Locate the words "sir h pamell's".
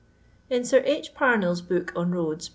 0.63-1.61